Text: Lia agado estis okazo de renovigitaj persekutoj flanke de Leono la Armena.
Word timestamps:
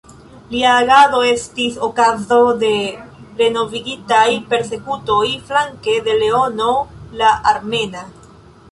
Lia 0.51 0.69
agado 0.77 1.19
estis 1.31 1.77
okazo 1.87 2.39
de 2.63 2.71
renovigitaj 3.43 4.25
persekutoj 4.55 5.23
flanke 5.51 5.99
de 6.11 6.21
Leono 6.25 6.73
la 7.23 7.35
Armena. 7.55 8.07